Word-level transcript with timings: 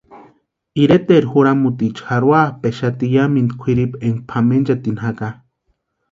Iretaeri 0.83 1.27
juramutiicha 1.33 2.07
jarhuapʼexati 2.07 3.09
yamintu 3.15 3.53
kwʼirupuni 3.59 4.01
énka 4.07 4.23
pʼamenchatini 4.31 5.01
jaka. 5.03 5.27